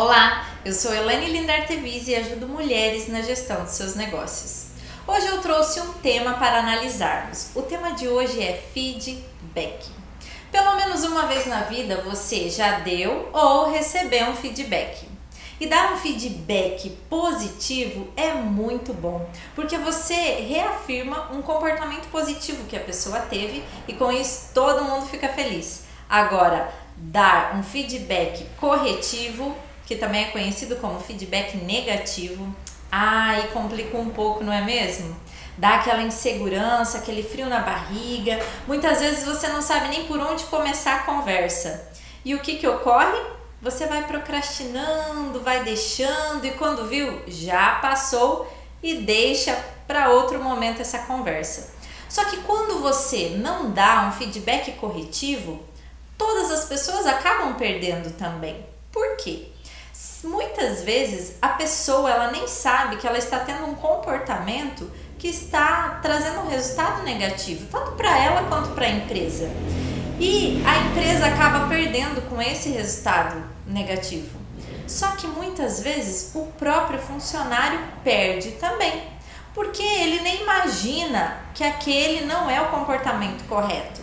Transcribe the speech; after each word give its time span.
Olá, 0.00 0.46
eu 0.64 0.72
sou 0.72 0.94
Elaine 0.94 1.26
Lindartevis 1.26 2.06
e 2.06 2.14
ajudo 2.14 2.46
mulheres 2.46 3.08
na 3.08 3.20
gestão 3.20 3.64
de 3.64 3.72
seus 3.72 3.96
negócios. 3.96 4.66
Hoje 5.04 5.26
eu 5.26 5.40
trouxe 5.42 5.80
um 5.80 5.92
tema 5.94 6.34
para 6.34 6.60
analisarmos. 6.60 7.50
O 7.52 7.62
tema 7.62 7.90
de 7.94 8.06
hoje 8.06 8.40
é 8.40 8.62
feedback. 8.72 9.90
Pelo 10.52 10.76
menos 10.76 11.02
uma 11.02 11.26
vez 11.26 11.46
na 11.46 11.62
vida 11.62 12.00
você 12.02 12.48
já 12.48 12.78
deu 12.78 13.28
ou 13.32 13.72
recebeu 13.72 14.26
um 14.26 14.36
feedback. 14.36 15.04
E 15.58 15.66
dar 15.66 15.92
um 15.92 15.96
feedback 15.96 16.90
positivo 17.10 18.06
é 18.16 18.34
muito 18.34 18.94
bom, 18.94 19.28
porque 19.56 19.76
você 19.78 20.14
reafirma 20.14 21.28
um 21.32 21.42
comportamento 21.42 22.06
positivo 22.12 22.68
que 22.68 22.76
a 22.76 22.84
pessoa 22.84 23.18
teve 23.22 23.64
e 23.88 23.94
com 23.94 24.12
isso 24.12 24.50
todo 24.54 24.84
mundo 24.84 25.06
fica 25.06 25.28
feliz. 25.28 25.86
Agora, 26.08 26.72
dar 26.96 27.56
um 27.56 27.64
feedback 27.64 28.46
corretivo, 28.60 29.56
que 29.88 29.96
também 29.96 30.24
é 30.24 30.26
conhecido 30.26 30.76
como 30.76 31.00
feedback 31.00 31.56
negativo, 31.56 32.54
ai, 32.92 33.48
complica 33.54 33.96
um 33.96 34.10
pouco, 34.10 34.44
não 34.44 34.52
é 34.52 34.60
mesmo? 34.60 35.16
Dá 35.56 35.76
aquela 35.76 36.02
insegurança, 36.02 36.98
aquele 36.98 37.22
frio 37.22 37.48
na 37.48 37.60
barriga. 37.60 38.38
Muitas 38.66 39.00
vezes 39.00 39.24
você 39.24 39.48
não 39.48 39.62
sabe 39.62 39.88
nem 39.88 40.04
por 40.04 40.20
onde 40.20 40.44
começar 40.44 40.96
a 40.96 41.02
conversa. 41.04 41.90
E 42.22 42.34
o 42.34 42.40
que 42.40 42.56
que 42.56 42.68
ocorre? 42.68 43.18
Você 43.62 43.86
vai 43.86 44.06
procrastinando, 44.06 45.40
vai 45.40 45.64
deixando 45.64 46.44
e 46.44 46.50
quando 46.50 46.86
viu, 46.86 47.22
já 47.26 47.76
passou 47.76 48.46
e 48.82 48.96
deixa 48.96 49.56
para 49.86 50.10
outro 50.10 50.38
momento 50.38 50.82
essa 50.82 50.98
conversa. 50.98 51.72
Só 52.10 52.26
que 52.26 52.36
quando 52.42 52.82
você 52.82 53.30
não 53.38 53.70
dá 53.70 54.06
um 54.06 54.12
feedback 54.12 54.72
corretivo, 54.72 55.62
todas 56.18 56.50
as 56.50 56.66
pessoas 56.66 57.06
acabam 57.06 57.54
perdendo 57.54 58.14
também. 58.18 58.66
Por 58.92 59.16
quê? 59.16 59.48
Muitas 60.24 60.82
vezes 60.82 61.34
a 61.40 61.50
pessoa 61.50 62.10
ela 62.10 62.32
nem 62.32 62.48
sabe 62.48 62.96
que 62.96 63.06
ela 63.06 63.18
está 63.18 63.38
tendo 63.38 63.66
um 63.66 63.74
comportamento 63.74 64.90
que 65.16 65.28
está 65.28 66.00
trazendo 66.02 66.40
um 66.40 66.48
resultado 66.48 67.04
negativo, 67.04 67.66
tanto 67.70 67.92
para 67.92 68.18
ela 68.18 68.42
quanto 68.48 68.70
para 68.70 68.86
a 68.86 68.90
empresa. 68.90 69.48
E 70.18 70.60
a 70.66 70.78
empresa 70.78 71.26
acaba 71.26 71.68
perdendo 71.68 72.20
com 72.28 72.42
esse 72.42 72.70
resultado 72.70 73.44
negativo. 73.64 74.38
Só 74.88 75.08
que 75.12 75.28
muitas 75.28 75.80
vezes 75.80 76.32
o 76.34 76.46
próprio 76.58 76.98
funcionário 76.98 77.78
perde 78.02 78.52
também, 78.52 79.04
porque 79.54 79.82
ele 79.82 80.20
nem 80.20 80.42
imagina 80.42 81.36
que 81.54 81.62
aquele 81.62 82.24
não 82.24 82.50
é 82.50 82.60
o 82.60 82.70
comportamento 82.70 83.46
correto. 83.46 84.00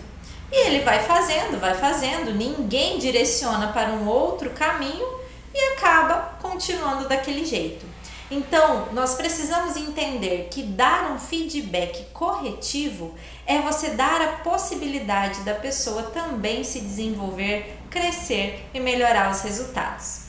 E 0.49 0.67
ele 0.67 0.79
vai 0.83 0.99
fazendo, 0.99 1.59
vai 1.59 1.73
fazendo, 1.73 2.33
ninguém 2.33 2.99
direciona 2.99 3.67
para 3.67 3.89
um 3.89 4.07
outro 4.07 4.51
caminho 4.51 5.24
e 5.55 5.73
acaba 5.73 6.37
continuando 6.41 7.07
daquele 7.07 7.45
jeito. 7.45 7.85
Então, 8.29 8.89
nós 8.91 9.15
precisamos 9.15 9.77
entender 9.77 10.49
que 10.51 10.61
dar 10.63 11.11
um 11.11 11.19
feedback 11.19 12.05
corretivo 12.11 13.15
é 13.45 13.59
você 13.59 13.91
dar 13.91 14.21
a 14.21 14.27
possibilidade 14.37 15.41
da 15.41 15.53
pessoa 15.53 16.03
também 16.03 16.63
se 16.63 16.81
desenvolver, 16.81 17.77
crescer 17.89 18.67
e 18.73 18.79
melhorar 18.79 19.31
os 19.31 19.41
resultados. 19.41 20.25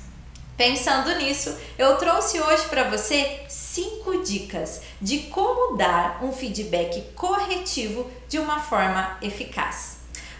Pensando 0.56 1.14
nisso, 1.16 1.54
eu 1.76 1.96
trouxe 1.96 2.40
hoje 2.40 2.64
para 2.68 2.84
você 2.84 3.40
cinco 3.48 4.22
dicas 4.22 4.82
de 5.00 5.18
como 5.24 5.76
dar 5.76 6.22
um 6.22 6.32
feedback 6.32 7.02
corretivo 7.14 8.10
de 8.28 8.38
uma 8.38 8.60
forma 8.60 9.18
eficaz. 9.20 9.95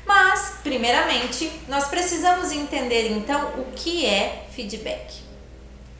Mas, 0.06 0.58
primeiramente, 0.62 1.50
nós 1.66 1.88
precisamos 1.88 2.52
entender 2.52 3.10
então 3.10 3.58
o 3.58 3.72
que 3.74 4.06
é 4.06 4.46
feedback. 4.52 5.20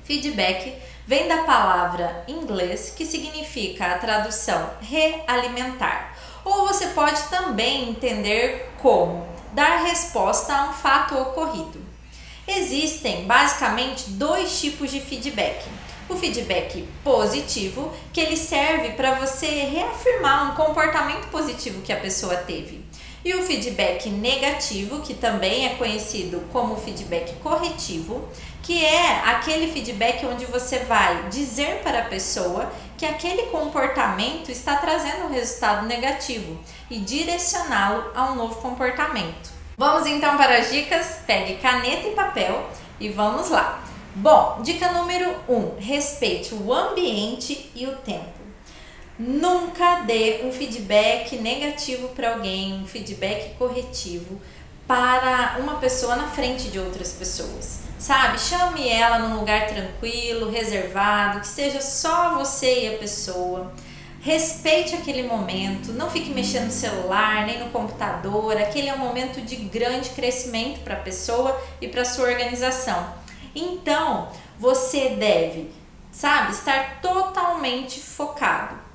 Feedback 0.05 0.75
vem 1.05 1.27
da 1.27 1.39
palavra 1.39 2.25
inglês 2.29 2.95
que 2.97 3.05
significa 3.05 3.87
a 3.87 3.99
tradução 3.99 4.71
realimentar. 4.81 6.17
Ou 6.45 6.69
você 6.69 6.87
pode 6.89 7.21
também 7.25 7.91
entender 7.91 8.71
como 8.79 9.27
dar 9.53 9.83
resposta 9.83 10.55
a 10.55 10.71
um 10.71 10.73
fato 10.73 11.19
ocorrido. 11.19 11.85
Existem 12.47 13.25
basicamente 13.25 14.11
dois 14.11 14.61
tipos 14.61 14.93
de 14.93 15.01
feedback. 15.01 15.65
O 16.09 16.15
feedback 16.15 16.89
positivo, 17.03 17.93
que 18.13 18.21
ele 18.21 18.37
serve 18.37 18.91
para 18.91 19.15
você 19.15 19.47
reafirmar 19.47 20.53
um 20.53 20.55
comportamento 20.55 21.27
positivo 21.29 21.83
que 21.83 21.93
a 21.93 21.99
pessoa 21.99 22.37
teve 22.37 22.87
e 23.25 23.35
o 23.35 23.43
feedback 23.43 24.09
negativo, 24.09 25.01
que 25.01 25.15
também 25.15 25.67
é 25.67 25.75
conhecido 25.75 26.43
como 26.53 26.77
feedback 26.77 27.35
corretivo, 27.43 28.29
que 28.63 28.85
é 28.85 29.21
aquele 29.25 29.71
feedback 29.73 30.25
onde 30.27 30.45
você 30.45 30.81
vai 30.81 31.29
dizer 31.29 31.81
para 31.83 32.01
a 32.01 32.05
pessoa 32.05 32.71
que 32.97 33.07
aquele 33.07 33.45
comportamento 33.45 34.51
está 34.51 34.77
trazendo 34.77 35.27
um 35.27 35.33
resultado 35.33 35.87
negativo 35.87 36.59
e 36.91 36.99
direcioná-lo 36.99 38.11
a 38.15 38.33
um 38.33 38.35
novo 38.35 38.57
comportamento. 38.57 39.51
Vamos 39.77 40.07
então 40.07 40.37
para 40.37 40.59
as 40.59 40.71
dicas? 40.71 41.21
Pegue 41.27 41.57
caneta 41.57 42.09
e 42.09 42.13
papel 42.13 42.69
e 42.99 43.09
vamos 43.09 43.51
lá. 43.51 43.85
Bom, 44.15 44.63
dica 44.63 44.91
número 44.93 45.31
1: 45.47 45.55
um, 45.55 45.77
respeite 45.79 46.55
o 46.55 46.73
ambiente 46.73 47.71
e 47.75 47.87
o 47.87 47.95
tempo. 47.97 48.36
Nunca 49.19 50.03
dê 50.03 50.43
um 50.45 50.53
feedback 50.53 51.37
negativo 51.37 52.09
para 52.09 52.35
alguém, 52.35 52.75
um 52.75 52.87
feedback 52.87 53.55
corretivo 53.57 54.39
para 54.87 55.57
uma 55.59 55.77
pessoa 55.77 56.17
na 56.17 56.29
frente 56.29 56.69
de 56.69 56.79
outras 56.79 57.13
pessoas. 57.13 57.81
Sabe? 57.99 58.39
Chame 58.39 58.87
ela 58.87 59.19
num 59.19 59.37
lugar 59.37 59.69
tranquilo, 59.69 60.51
reservado, 60.51 61.41
que 61.41 61.49
seja 61.49 61.81
só 61.81 62.37
você 62.37 62.85
e 62.85 62.95
a 62.95 62.99
pessoa. 62.99 63.73
Respeite 64.21 64.95
aquele 64.95 65.23
momento, 65.23 65.93
não 65.93 66.11
fique 66.11 66.31
mexendo 66.31 66.67
no 66.67 66.71
celular 66.71 67.47
nem 67.47 67.59
no 67.59 67.71
computador. 67.71 68.57
Aquele 68.59 68.89
é 68.89 68.95
um 68.95 68.99
momento 68.99 69.41
de 69.41 69.57
grande 69.57 70.11
crescimento 70.11 70.81
para 70.81 70.95
a 70.95 71.01
pessoa 71.01 71.59
e 71.81 71.89
para 71.89 72.05
sua 72.05 72.29
organização. 72.29 73.15
Então, 73.55 74.31
você 74.59 75.11
deve, 75.11 75.71
sabe, 76.13 76.53
estar 76.53 77.01
totalmente 77.01 77.99
focado. 77.99 78.86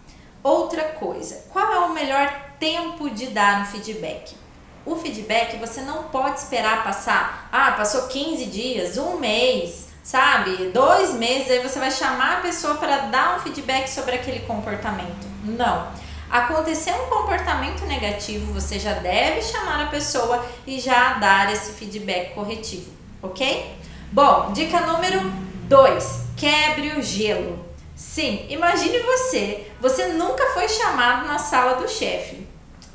Outra 0.44 0.84
coisa, 0.84 1.46
qual 1.54 1.72
é 1.72 1.80
o 1.82 1.94
melhor 1.94 2.34
tempo 2.60 3.12
de 3.12 3.28
dar 3.28 3.62
um 3.62 3.66
feedback? 3.66 4.36
O 4.84 4.96
feedback 4.96 5.58
você 5.58 5.82
não 5.82 6.06
pode 6.06 6.40
esperar 6.40 6.84
passar, 6.84 7.48
ah, 7.52 7.74
passou 7.74 8.08
15 8.08 8.46
dias, 8.46 8.98
um 8.98 9.20
mês, 9.20 9.90
sabe? 10.04 10.72
Dois 10.74 11.14
meses, 11.14 11.52
aí 11.52 11.60
você 11.60 11.78
vai 11.78 11.92
chamar 11.92 12.40
a 12.40 12.42
pessoa 12.42 12.76
para 12.76 12.98
dar 13.02 13.38
um 13.38 13.40
feedback 13.42 13.88
sobre 13.88 14.16
aquele 14.16 14.40
comportamento. 14.40 15.28
Não. 15.44 15.88
Aconteceu 16.32 16.96
um 16.96 17.10
comportamento 17.10 17.86
negativo, 17.86 18.52
você 18.52 18.80
já 18.80 18.94
deve 18.94 19.44
chamar 19.44 19.84
a 19.84 19.88
pessoa 19.88 20.44
e 20.66 20.80
já 20.80 21.16
dar 21.16 21.54
esse 21.54 21.74
feedback 21.74 22.34
corretivo, 22.34 22.90
ok? 23.22 23.76
Bom, 24.12 24.52
dica 24.54 24.80
número 24.82 25.20
2: 25.68 26.22
quebre 26.36 26.98
o 26.98 27.04
gelo. 27.04 27.71
Sim, 28.02 28.48
imagine 28.50 28.98
você, 28.98 29.68
você 29.80 30.08
nunca 30.08 30.44
foi 30.56 30.68
chamado 30.68 31.28
na 31.28 31.38
sala 31.38 31.76
do 31.76 31.88
chefe. 31.88 32.48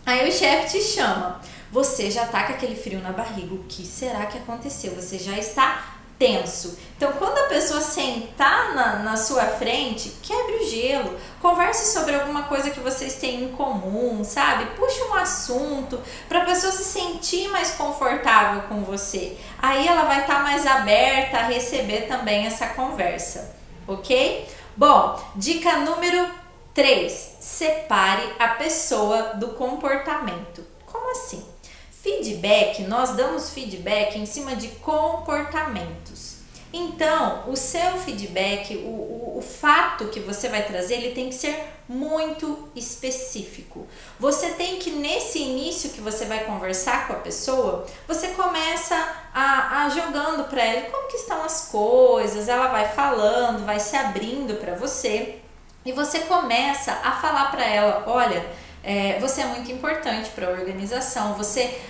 Aí 0.04 0.28
o 0.28 0.32
chefe 0.32 0.76
te 0.76 0.84
chama, 0.84 1.40
você 1.70 2.10
já 2.10 2.26
tá 2.26 2.42
com 2.42 2.54
aquele 2.54 2.74
frio 2.74 3.00
na 3.00 3.12
barriga. 3.12 3.54
O 3.54 3.62
que 3.68 3.86
será 3.86 4.26
que 4.26 4.36
aconteceu? 4.36 4.96
Você 4.96 5.16
já 5.16 5.38
está 5.38 5.94
tenso. 6.18 6.76
Então, 6.96 7.12
quando 7.12 7.38
a 7.38 7.44
pessoa 7.44 7.80
sentar 7.80 8.74
na, 8.74 8.96
na 8.96 9.16
sua 9.16 9.44
frente, 9.44 10.10
quebre 10.20 10.56
o 10.56 10.68
gelo, 10.68 11.16
converse 11.40 11.92
sobre 11.92 12.16
alguma 12.16 12.42
coisa 12.42 12.70
que 12.70 12.80
vocês 12.80 13.14
têm 13.14 13.44
em 13.44 13.52
comum, 13.52 14.24
sabe? 14.24 14.66
Puxe 14.74 15.00
um 15.04 15.14
assunto 15.14 16.00
para 16.28 16.42
a 16.42 16.44
pessoa 16.44 16.72
se 16.72 16.82
sentir 16.82 17.46
mais 17.50 17.70
confortável 17.70 18.62
com 18.62 18.82
você. 18.82 19.36
Aí 19.56 19.86
ela 19.86 20.02
vai 20.02 20.22
estar 20.22 20.38
tá 20.38 20.42
mais 20.42 20.66
aberta 20.66 21.38
a 21.38 21.46
receber 21.46 22.08
também 22.08 22.44
essa 22.44 22.66
conversa, 22.66 23.54
ok? 23.86 24.48
Bom, 24.78 25.18
dica 25.36 25.78
número 25.78 26.30
3: 26.74 27.38
separe 27.40 28.30
a 28.38 28.48
pessoa 28.48 29.34
do 29.36 29.48
comportamento. 29.54 30.62
Como 30.84 31.12
assim? 31.12 31.42
Feedback, 31.90 32.82
nós 32.82 33.16
damos 33.16 33.48
feedback 33.48 34.18
em 34.18 34.26
cima 34.26 34.54
de 34.54 34.68
comportamentos. 34.68 36.35
Então, 36.76 37.44
o 37.48 37.56
seu 37.56 37.92
feedback, 37.92 38.76
o, 38.76 38.88
o, 38.88 39.38
o, 39.38 39.40
fato 39.40 40.08
que 40.08 40.20
você 40.20 40.46
vai 40.46 40.62
trazer, 40.62 40.96
ele 40.96 41.14
tem 41.14 41.30
que 41.30 41.34
ser 41.34 41.58
muito 41.88 42.68
específico. 42.76 43.86
Você 44.20 44.50
tem 44.50 44.78
que, 44.78 44.90
nesse 44.90 45.38
início 45.38 45.88
que 45.88 46.02
você 46.02 46.26
vai 46.26 46.44
conversar 46.44 47.06
com 47.06 47.14
a 47.14 47.16
pessoa, 47.16 47.86
você 48.06 48.28
começa 48.28 48.94
a, 49.32 49.84
a 49.84 49.88
jogando 49.88 50.50
para 50.50 50.62
ela 50.62 50.90
como 50.90 51.08
que 51.08 51.16
estão 51.16 51.42
as 51.42 51.68
coisas, 51.68 52.46
ela 52.46 52.68
vai 52.68 52.88
falando, 52.88 53.64
vai 53.64 53.80
se 53.80 53.96
abrindo 53.96 54.60
para 54.60 54.74
você 54.74 55.36
e 55.82 55.92
você 55.92 56.20
começa 56.20 56.92
a 56.92 57.12
falar 57.12 57.50
para 57.50 57.64
ela, 57.64 58.04
olha, 58.06 58.44
é, 58.84 59.18
você 59.18 59.40
é 59.40 59.46
muito 59.46 59.72
importante 59.72 60.28
para 60.30 60.46
a 60.46 60.50
organização, 60.50 61.32
você 61.34 61.80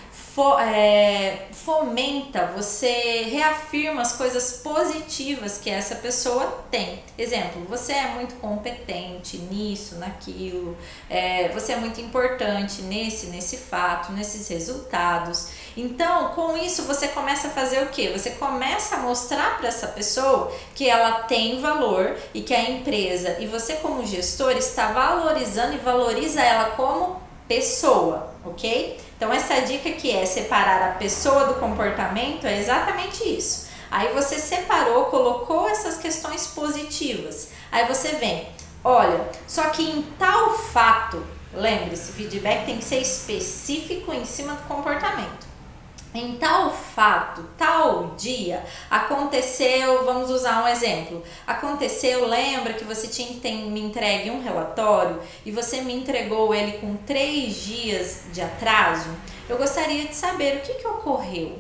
é, 0.60 1.46
fomenta, 1.52 2.46
você 2.54 3.22
reafirma 3.30 4.02
as 4.02 4.12
coisas 4.12 4.60
positivas 4.62 5.58
que 5.58 5.70
essa 5.70 5.94
pessoa 5.94 6.64
tem. 6.70 7.02
Exemplo, 7.16 7.64
você 7.68 7.92
é 7.92 8.08
muito 8.08 8.34
competente 8.36 9.38
nisso, 9.38 9.96
naquilo, 9.96 10.76
é, 11.08 11.48
você 11.48 11.72
é 11.72 11.76
muito 11.76 12.00
importante 12.00 12.82
nesse, 12.82 13.26
nesse 13.26 13.56
fato, 13.56 14.12
nesses 14.12 14.46
resultados. 14.48 15.48
Então, 15.76 16.28
com 16.34 16.56
isso, 16.56 16.82
você 16.82 17.08
começa 17.08 17.48
a 17.48 17.50
fazer 17.50 17.82
o 17.82 17.88
que? 17.88 18.08
Você 18.08 18.30
começa 18.30 18.96
a 18.96 18.98
mostrar 18.98 19.58
para 19.58 19.68
essa 19.68 19.88
pessoa 19.88 20.52
que 20.74 20.88
ela 20.88 21.20
tem 21.22 21.60
valor 21.60 22.16
e 22.34 22.42
que 22.42 22.54
a 22.54 22.70
empresa 22.70 23.36
e 23.40 23.46
você, 23.46 23.74
como 23.76 24.04
gestor, 24.06 24.52
está 24.52 24.92
valorizando 24.92 25.74
e 25.74 25.78
valoriza 25.78 26.42
ela 26.42 26.70
como 26.70 27.20
pessoa, 27.48 28.34
ok? 28.44 29.05
Então, 29.16 29.32
essa 29.32 29.60
dica 29.62 29.90
que 29.92 30.10
é 30.10 30.26
separar 30.26 30.90
a 30.90 30.92
pessoa 30.92 31.46
do 31.46 31.54
comportamento 31.54 32.46
é 32.46 32.58
exatamente 32.58 33.24
isso. 33.24 33.66
Aí 33.90 34.12
você 34.12 34.38
separou, 34.38 35.06
colocou 35.06 35.68
essas 35.68 35.96
questões 35.96 36.46
positivas. 36.48 37.50
Aí 37.72 37.86
você 37.86 38.08
vem, 38.16 38.48
olha, 38.84 39.20
só 39.46 39.70
que 39.70 39.82
em 39.82 40.02
tal 40.18 40.58
fato, 40.58 41.24
lembre-se, 41.54 42.12
feedback 42.12 42.66
tem 42.66 42.78
que 42.78 42.84
ser 42.84 43.00
específico 43.00 44.12
em 44.12 44.24
cima 44.24 44.54
do 44.54 44.62
comportamento 44.64 45.46
em 46.18 46.36
tal 46.36 46.72
fato, 46.72 47.44
tal 47.58 47.75
dia, 48.26 48.64
aconteceu, 48.90 50.04
vamos 50.04 50.30
usar 50.30 50.64
um 50.64 50.68
exemplo. 50.68 51.22
Aconteceu, 51.46 52.26
lembra 52.26 52.72
que 52.72 52.84
você 52.84 53.06
tinha 53.06 53.28
que 53.28 53.40
ter, 53.40 53.52
me 53.52 53.80
entregue 53.80 54.30
um 54.30 54.42
relatório 54.42 55.20
e 55.44 55.52
você 55.52 55.80
me 55.80 55.94
entregou 55.94 56.52
ele 56.52 56.78
com 56.78 56.96
três 56.96 57.62
dias 57.62 58.24
de 58.32 58.42
atraso? 58.42 59.10
Eu 59.48 59.56
gostaria 59.56 60.06
de 60.06 60.14
saber 60.14 60.56
o 60.56 60.60
que, 60.60 60.74
que 60.74 60.86
ocorreu. 60.88 61.58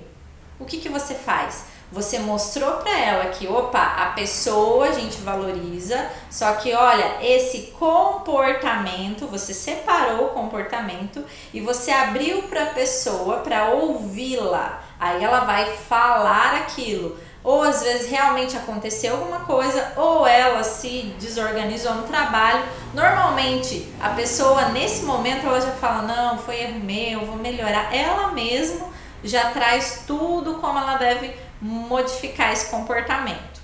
O 0.58 0.64
que, 0.64 0.78
que 0.78 0.88
você 0.88 1.14
faz? 1.14 1.66
Você 1.92 2.18
mostrou 2.18 2.78
para 2.78 2.98
ela 2.98 3.26
que, 3.26 3.46
opa, 3.46 3.80
a 3.80 4.06
pessoa 4.06 4.88
a 4.88 4.92
gente 4.92 5.18
valoriza, 5.18 6.10
só 6.28 6.54
que 6.54 6.74
olha, 6.74 7.18
esse 7.22 7.72
comportamento, 7.78 9.28
você 9.28 9.54
separou 9.54 10.26
o 10.26 10.30
comportamento 10.30 11.24
e 11.54 11.60
você 11.60 11.92
abriu 11.92 12.42
para 12.42 12.64
a 12.64 12.74
pessoa 12.74 13.36
para 13.38 13.68
ouvi-la. 13.68 14.82
Aí 14.98 15.22
ela 15.22 15.40
vai 15.40 15.66
falar 15.76 16.56
aquilo. 16.56 17.18
Ou 17.44 17.62
às 17.62 17.82
vezes 17.82 18.10
realmente 18.10 18.56
aconteceu 18.56 19.14
alguma 19.14 19.40
coisa, 19.40 19.92
ou 19.96 20.26
ela 20.26 20.64
se 20.64 21.14
desorganizou 21.18 21.94
no 21.94 22.02
trabalho. 22.02 22.64
Normalmente 22.92 23.88
a 24.00 24.08
pessoa 24.10 24.70
nesse 24.70 25.04
momento 25.04 25.46
ela 25.46 25.60
já 25.60 25.70
fala: 25.72 26.02
Não, 26.02 26.38
foi 26.38 26.62
erro 26.62 26.80
meu, 26.80 27.24
vou 27.24 27.36
melhorar. 27.36 27.94
Ela 27.94 28.32
mesma 28.32 28.88
já 29.22 29.50
traz 29.50 30.02
tudo 30.06 30.54
como 30.54 30.78
ela 30.78 30.96
deve 30.96 31.36
modificar 31.60 32.52
esse 32.52 32.68
comportamento. 32.68 33.56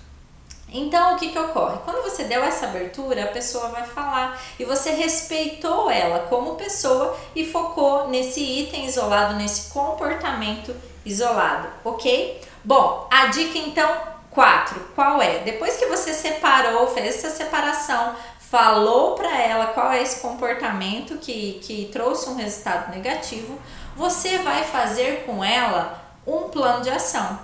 Então, 0.75 1.15
o 1.15 1.19
que, 1.19 1.29
que 1.29 1.39
ocorre? 1.39 1.79
Quando 1.85 2.03
você 2.03 2.25
deu 2.25 2.43
essa 2.43 2.67
abertura, 2.67 3.25
a 3.25 3.29
pessoa 3.29 3.69
vai 3.69 3.85
falar 3.85 4.41
e 4.59 4.65
você 4.65 4.91
respeitou 4.91 5.91
ela 5.91 6.21
como 6.21 6.55
pessoa 6.55 7.15
e 7.37 7.45
focou 7.45 8.09
nesse 8.09 8.41
item 8.41 8.87
isolado, 8.87 9.35
nesse 9.35 9.71
comportamento 9.71 10.75
isolado, 11.05 11.69
ok? 11.85 12.41
Bom, 12.65 13.09
a 13.11 13.27
dica 13.27 13.59
então 13.59 14.13
4, 14.31 14.81
qual 14.95 15.21
é? 15.21 15.39
Depois 15.41 15.77
que 15.77 15.87
você 15.87 16.13
separou, 16.15 16.87
fez 16.89 17.17
essa 17.17 17.31
separação, 17.31 18.15
falou 18.39 19.15
para 19.15 19.39
ela 19.39 19.67
qual 19.69 19.91
é 19.93 20.03
esse 20.03 20.21
comportamento 20.21 21.19
que, 21.19 21.61
que 21.63 21.89
trouxe 21.93 22.29
um 22.29 22.37
resultado 22.37 22.91
negativo, 22.91 23.59
você 23.97 24.39
vai 24.39 24.65
fazer 24.65 25.25
com 25.25 25.45
ela 25.45 26.03
um 26.27 26.49
plano 26.49 26.83
de 26.83 26.91
ação. 26.91 27.39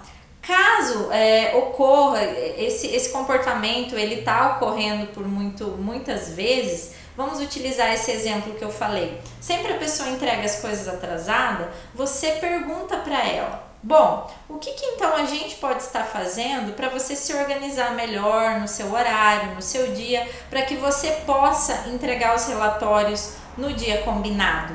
Caso 0.49 1.13
é, 1.13 1.55
ocorra 1.55 2.25
esse, 2.25 2.87
esse 2.87 3.11
comportamento, 3.11 3.95
ele 3.99 4.21
está 4.21 4.57
ocorrendo 4.57 5.09
por 5.09 5.29
muito, 5.29 5.67
muitas 5.73 6.31
vezes, 6.31 6.95
vamos 7.15 7.39
utilizar 7.39 7.93
esse 7.93 8.11
exemplo 8.11 8.55
que 8.55 8.65
eu 8.65 8.71
falei. 8.71 9.21
Sempre 9.43 9.75
a 9.75 9.77
pessoa 9.77 10.09
entrega 10.09 10.47
as 10.47 10.63
coisas 10.63 10.89
atrasada, 10.89 11.71
você 11.95 12.31
pergunta 12.41 12.97
para 12.97 13.23
ela: 13.29 13.63
Bom, 13.83 14.27
o 14.49 14.57
que, 14.57 14.73
que 14.73 14.87
então 14.87 15.15
a 15.17 15.27
gente 15.27 15.57
pode 15.57 15.83
estar 15.83 16.05
fazendo 16.05 16.75
para 16.75 16.89
você 16.89 17.15
se 17.15 17.35
organizar 17.35 17.95
melhor 17.95 18.59
no 18.59 18.67
seu 18.67 18.91
horário, 18.91 19.55
no 19.55 19.61
seu 19.61 19.93
dia, 19.93 20.27
para 20.49 20.63
que 20.63 20.77
você 20.77 21.11
possa 21.27 21.89
entregar 21.89 22.35
os 22.35 22.47
relatórios 22.47 23.35
no 23.55 23.75
dia 23.75 24.01
combinado? 24.01 24.73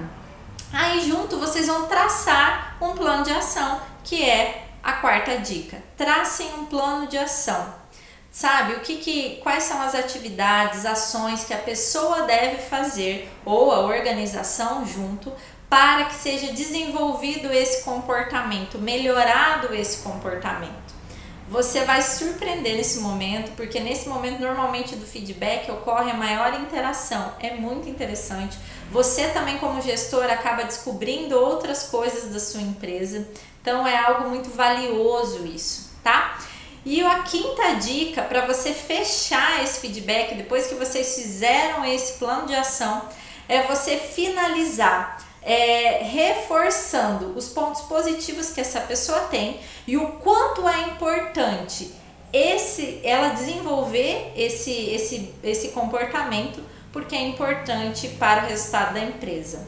Aí 0.71 1.01
junto 1.01 1.39
vocês 1.39 1.65
vão 1.65 1.87
traçar 1.87 2.77
um 2.79 2.91
plano 2.91 3.23
de 3.23 3.31
ação 3.31 3.81
que 4.03 4.23
é 4.23 4.62
a 4.83 4.93
quarta 4.93 5.37
dica: 5.37 5.81
tracem 5.97 6.53
um 6.55 6.65
plano 6.65 7.07
de 7.07 7.17
ação. 7.17 7.81
Sabe 8.29 8.73
o 8.73 8.79
que, 8.79 8.97
que 8.97 9.39
quais 9.43 9.63
são 9.63 9.81
as 9.81 9.93
atividades, 9.93 10.85
ações 10.85 11.45
que 11.45 11.53
a 11.53 11.59
pessoa 11.59 12.23
deve 12.23 12.57
fazer 12.63 13.31
ou 13.45 13.71
a 13.71 13.81
organização 13.81 14.85
junto 14.85 15.31
para 15.69 16.05
que 16.05 16.15
seja 16.15 16.51
desenvolvido 16.51 17.51
esse 17.51 17.83
comportamento, 17.83 18.77
melhorado 18.77 19.73
esse 19.73 20.03
comportamento. 20.03 20.93
Você 21.47 21.83
vai 21.83 22.01
surpreender 22.01 22.77
nesse 22.77 22.99
momento, 22.99 23.51
porque 23.55 23.79
nesse 23.79 24.07
momento 24.09 24.39
normalmente 24.39 24.95
do 24.95 25.05
feedback 25.05 25.69
ocorre 25.71 26.09
a 26.09 26.15
maior 26.15 26.59
interação. 26.59 27.33
É 27.39 27.53
muito 27.53 27.87
interessante. 27.89 28.57
Você 28.91 29.27
também 29.27 29.57
como 29.57 29.81
gestor 29.81 30.25
acaba 30.25 30.63
descobrindo 30.63 31.37
outras 31.37 31.83
coisas 31.83 32.31
da 32.31 32.39
sua 32.39 32.61
empresa. 32.61 33.27
Então 33.63 33.87
é 33.87 33.97
algo 33.97 34.29
muito 34.29 34.49
valioso 34.49 35.45
isso, 35.45 35.91
tá? 36.03 36.37
E 36.85 37.01
a 37.01 37.19
quinta 37.19 37.75
dica 37.75 38.21
para 38.21 38.45
você 38.45 38.73
fechar 38.73 39.63
esse 39.63 39.79
feedback 39.79 40.35
depois 40.35 40.67
que 40.67 40.75
vocês 40.75 41.15
fizeram 41.15 41.85
esse 41.85 42.19
plano 42.19 42.45
de 42.45 42.53
ação 42.53 43.07
é 43.47 43.63
você 43.63 43.95
finalizar 43.95 45.17
é, 45.41 46.03
reforçando 46.03 47.37
os 47.37 47.47
pontos 47.47 47.83
positivos 47.83 48.49
que 48.49 48.59
essa 48.59 48.81
pessoa 48.81 49.21
tem 49.21 49.61
e 49.87 49.95
o 49.95 50.07
quanto 50.17 50.67
é 50.67 50.81
importante 50.89 51.89
esse 52.33 52.99
ela 53.01 53.29
desenvolver 53.29 54.33
esse, 54.35 54.71
esse, 54.71 55.33
esse 55.41 55.69
comportamento 55.69 56.61
porque 56.91 57.15
é 57.15 57.21
importante 57.21 58.09
para 58.19 58.43
o 58.43 58.47
resultado 58.47 58.95
da 58.95 58.99
empresa. 58.99 59.65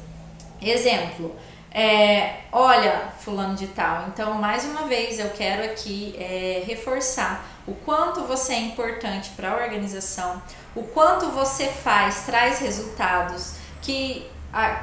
Exemplo, 0.62 1.34
é, 1.78 2.44
olha, 2.54 3.10
fulano 3.20 3.54
de 3.54 3.68
tal, 3.68 4.06
então 4.08 4.36
mais 4.36 4.64
uma 4.64 4.84
vez 4.84 5.20
eu 5.20 5.32
quero 5.32 5.62
aqui 5.62 6.16
é, 6.18 6.64
reforçar 6.66 7.46
o 7.68 7.74
quanto 7.74 8.22
você 8.22 8.54
é 8.54 8.60
importante 8.62 9.32
para 9.36 9.52
a 9.52 9.56
organização, 9.58 10.42
o 10.74 10.84
quanto 10.84 11.32
você 11.32 11.68
faz, 11.68 12.22
traz 12.26 12.60
resultados, 12.60 13.56
que, 13.82 14.26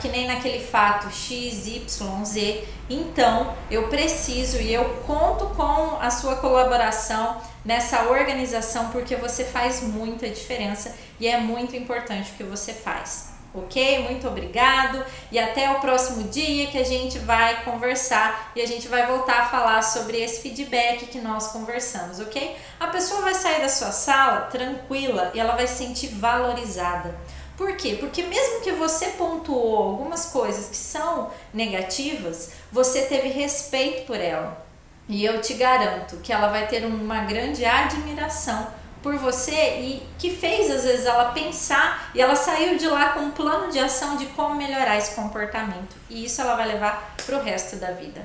que 0.02 0.08
nem 0.10 0.26
naquele 0.26 0.62
fato 0.62 1.10
X, 1.10 1.66
Y, 1.66 2.24
Z. 2.26 2.68
Então 2.90 3.56
eu 3.70 3.88
preciso 3.88 4.58
e 4.58 4.74
eu 4.74 4.84
conto 5.06 5.46
com 5.54 5.96
a 5.98 6.10
sua 6.10 6.36
colaboração 6.36 7.40
nessa 7.64 8.02
organização 8.10 8.90
porque 8.90 9.16
você 9.16 9.44
faz 9.44 9.80
muita 9.80 10.28
diferença 10.28 10.94
e 11.18 11.26
é 11.26 11.40
muito 11.40 11.74
importante 11.74 12.32
o 12.32 12.34
que 12.34 12.44
você 12.44 12.74
faz 12.74 13.31
ok? 13.54 14.04
Muito 14.08 14.26
obrigado 14.26 15.04
e 15.30 15.38
até 15.38 15.70
o 15.70 15.80
próximo 15.80 16.28
dia 16.28 16.66
que 16.68 16.78
a 16.78 16.84
gente 16.84 17.18
vai 17.18 17.62
conversar 17.64 18.52
e 18.56 18.60
a 18.60 18.66
gente 18.66 18.88
vai 18.88 19.06
voltar 19.06 19.40
a 19.40 19.46
falar 19.46 19.82
sobre 19.82 20.20
esse 20.20 20.40
feedback 20.40 21.06
que 21.06 21.18
nós 21.18 21.48
conversamos, 21.48 22.20
ok? 22.20 22.56
A 22.80 22.88
pessoa 22.88 23.22
vai 23.22 23.34
sair 23.34 23.60
da 23.60 23.68
sua 23.68 23.92
sala 23.92 24.42
tranquila 24.42 25.30
e 25.34 25.40
ela 25.40 25.54
vai 25.54 25.66
se 25.66 25.84
sentir 25.84 26.08
valorizada. 26.08 27.14
Por 27.56 27.76
quê? 27.76 27.96
Porque 28.00 28.22
mesmo 28.22 28.60
que 28.62 28.72
você 28.72 29.10
pontuou 29.10 29.76
algumas 29.76 30.26
coisas 30.26 30.68
que 30.68 30.76
são 30.76 31.30
negativas, 31.52 32.52
você 32.72 33.02
teve 33.02 33.28
respeito 33.28 34.06
por 34.06 34.18
ela. 34.18 34.66
E 35.08 35.24
eu 35.24 35.40
te 35.40 35.54
garanto 35.54 36.16
que 36.18 36.32
ela 36.32 36.48
vai 36.48 36.66
ter 36.66 36.84
uma 36.84 37.24
grande 37.24 37.64
admiração 37.64 38.66
por 39.02 39.16
você 39.16 39.80
e 39.80 40.02
que 40.18 40.30
fez 40.30 40.70
às 40.70 40.84
vezes 40.84 41.04
ela 41.04 41.32
pensar 41.32 42.10
e 42.14 42.20
ela 42.20 42.36
saiu 42.36 42.78
de 42.78 42.86
lá 42.86 43.10
com 43.10 43.20
um 43.20 43.30
plano 43.30 43.70
de 43.70 43.78
ação 43.78 44.16
de 44.16 44.26
como 44.26 44.54
melhorar 44.54 44.96
esse 44.96 45.14
comportamento. 45.14 45.96
E 46.08 46.24
isso 46.24 46.40
ela 46.40 46.54
vai 46.54 46.68
levar 46.68 47.14
para 47.26 47.36
o 47.36 47.42
resto 47.42 47.76
da 47.76 47.90
vida. 47.90 48.24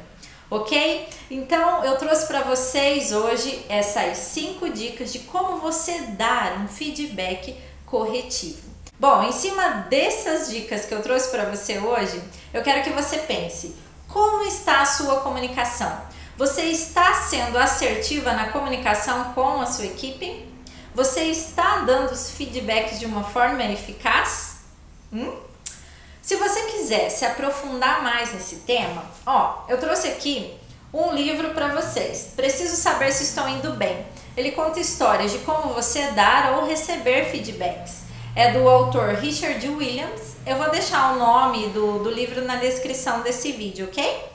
Ok? 0.49 1.09
Então 1.29 1.83
eu 1.83 1.97
trouxe 1.97 2.25
para 2.27 2.41
vocês 2.41 3.11
hoje 3.11 3.65
essas 3.67 4.17
cinco 4.17 4.69
dicas 4.69 5.11
de 5.11 5.19
como 5.19 5.57
você 5.57 5.99
dar 6.11 6.53
um 6.59 6.67
feedback 6.67 7.55
corretivo. 7.85 8.67
Bom, 8.99 9.23
em 9.23 9.31
cima 9.31 9.85
dessas 9.89 10.49
dicas 10.49 10.85
que 10.85 10.93
eu 10.93 11.03
trouxe 11.03 11.29
para 11.29 11.45
você 11.45 11.77
hoje, 11.77 12.21
eu 12.53 12.63
quero 12.63 12.83
que 12.83 12.89
você 12.89 13.17
pense: 13.19 13.75
como 14.07 14.43
está 14.43 14.81
a 14.81 14.85
sua 14.85 15.19
comunicação? 15.19 16.01
Você 16.37 16.63
está 16.63 17.13
sendo 17.13 17.57
assertiva 17.57 18.31
na 18.33 18.49
comunicação 18.51 19.33
com 19.33 19.59
a 19.61 19.65
sua 19.65 19.85
equipe? 19.85 20.47
Você 20.97 21.25
está 21.25 21.81
dando 21.85 22.11
os 22.11 22.31
feedbacks 22.31 22.99
de 22.99 23.05
uma 23.05 23.23
forma 23.23 23.63
eficaz? 23.65 24.61
Hum? 25.13 25.31
Se 26.23 26.35
você 26.37 26.59
quiser 26.71 27.11
se 27.11 27.23
aprofundar 27.23 28.01
mais 28.01 28.33
nesse 28.33 28.55
tema, 28.65 29.05
ó, 29.23 29.59
eu 29.69 29.79
trouxe 29.79 30.07
aqui 30.07 30.57
um 30.91 31.13
livro 31.13 31.51
para 31.51 31.67
vocês. 31.67 32.33
Preciso 32.35 32.75
saber 32.75 33.11
se 33.11 33.25
estão 33.25 33.47
indo 33.47 33.73
bem. 33.73 34.07
Ele 34.35 34.53
conta 34.53 34.79
histórias 34.79 35.31
de 35.31 35.37
como 35.37 35.71
você 35.71 36.01
dar 36.13 36.53
ou 36.53 36.65
receber 36.65 37.25
feedbacks. 37.25 38.01
É 38.35 38.53
do 38.53 38.67
autor 38.67 39.13
Richard 39.13 39.69
Williams. 39.69 40.37
Eu 40.47 40.57
vou 40.57 40.71
deixar 40.71 41.13
o 41.13 41.19
nome 41.19 41.67
do, 41.67 41.99
do 41.99 42.09
livro 42.09 42.43
na 42.43 42.55
descrição 42.55 43.21
desse 43.21 43.51
vídeo, 43.51 43.85
ok? 43.85 44.25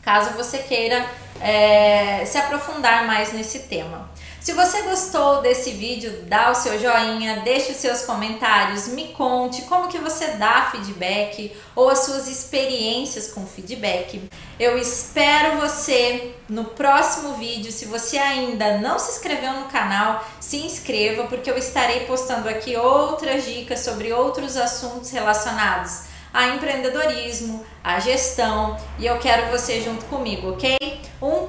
Caso 0.00 0.30
você 0.30 0.60
queira 0.60 1.04
é, 1.42 2.24
se 2.24 2.38
aprofundar 2.38 3.06
mais 3.06 3.34
nesse 3.34 3.64
tema. 3.64 4.08
Se 4.46 4.52
você 4.52 4.82
gostou 4.82 5.42
desse 5.42 5.72
vídeo, 5.72 6.22
dá 6.28 6.52
o 6.52 6.54
seu 6.54 6.78
joinha, 6.78 7.40
deixe 7.40 7.72
os 7.72 7.78
seus 7.78 8.02
comentários, 8.02 8.86
me 8.86 9.08
conte 9.08 9.62
como 9.62 9.88
que 9.88 9.98
você 9.98 10.34
dá 10.34 10.68
feedback 10.70 11.52
ou 11.74 11.88
as 11.88 12.04
suas 12.04 12.28
experiências 12.28 13.32
com 13.32 13.44
feedback. 13.44 14.22
Eu 14.56 14.78
espero 14.78 15.58
você 15.58 16.32
no 16.48 16.62
próximo 16.64 17.34
vídeo. 17.34 17.72
Se 17.72 17.86
você 17.86 18.18
ainda 18.18 18.78
não 18.78 19.00
se 19.00 19.16
inscreveu 19.16 19.52
no 19.52 19.64
canal, 19.64 20.24
se 20.38 20.58
inscreva 20.58 21.24
porque 21.24 21.50
eu 21.50 21.58
estarei 21.58 22.06
postando 22.06 22.48
aqui 22.48 22.76
outras 22.76 23.44
dicas 23.44 23.80
sobre 23.80 24.12
outros 24.12 24.56
assuntos 24.56 25.10
relacionados 25.10 26.02
a 26.32 26.50
empreendedorismo, 26.50 27.66
a 27.82 27.98
gestão 27.98 28.76
e 28.96 29.06
eu 29.06 29.18
quero 29.18 29.50
você 29.50 29.80
junto 29.80 30.04
comigo, 30.04 30.50
ok? 30.50 30.76
Um 31.20 31.48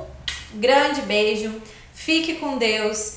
grande 0.55 1.01
beijo. 1.01 1.61
Fique 1.97 2.35
com 2.35 2.57
Deus 2.57 3.15